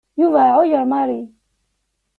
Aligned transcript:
Yuba 0.21 0.41
iεuyer 0.47 0.83
Mary. 0.91 1.19